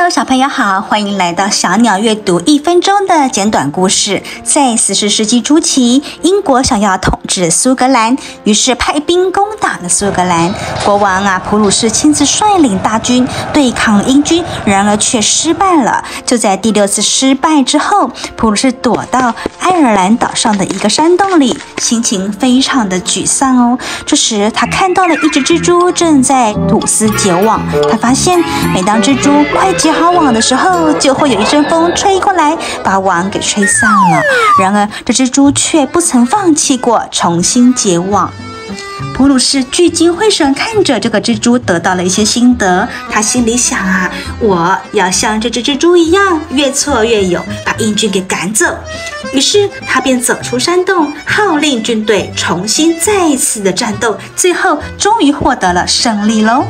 [0.00, 4.22] Hello，小朋友好，欢迎来到小鸟阅读一分钟的简短故事。
[4.42, 10.54] 在十四世纪初期，英国想要统治苏格兰，于是派兵攻打了苏格兰。
[10.86, 16.02] 国王啊，普鲁士亲自率领大军对抗英军，然而却失败了。
[16.24, 23.78] 就在第六次失败之后，普鲁士躲到爱尔兰岛上的一个山洞里，心情非常的沮丧哦。
[24.06, 27.60] 这时，他看到了一只蜘蛛正在吐丝结网。
[27.90, 28.42] 他发现，
[28.72, 34.22] 每当蜘蛛快结好网的时候，就会有一阵风吹过来，把网给吹散了。
[34.60, 38.30] 然而，这蜘蛛却不曾放弃过，重新结网。
[39.14, 42.88] 普鲁士聚精会神看着这个蜘蛛，得到了一些心得。
[43.10, 48.66] 他心里想啊，我要像这只蜘蛛一样，越挫越勇，把英军给赶走。
[49.32, 56.64] 于是，他便走出山洞，号令军队重新再一次的战斗，最后终于获得了胜利喽。